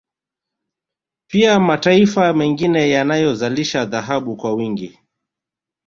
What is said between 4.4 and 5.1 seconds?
wingi